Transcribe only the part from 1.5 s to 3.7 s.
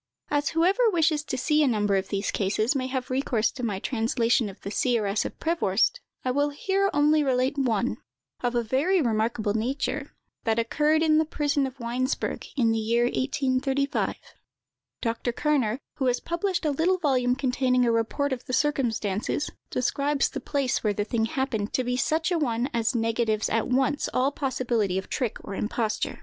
a number of these cases may have recourse to